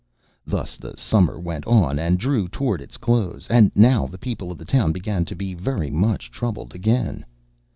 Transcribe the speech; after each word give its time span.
Thus 0.47 0.77
the 0.77 0.95
summer 0.97 1.39
went 1.39 1.67
on, 1.67 1.99
and 1.99 2.17
drew 2.17 2.47
toward 2.47 2.81
its 2.81 2.97
close. 2.97 3.45
And 3.51 3.71
now 3.75 4.07
the 4.07 4.17
people 4.17 4.51
of 4.51 4.57
the 4.57 4.65
town 4.65 4.91
began 4.91 5.25
to 5.25 5.35
be 5.35 5.53
very 5.53 5.91
much 5.91 6.31
troubled 6.31 6.73
again. 6.73 7.23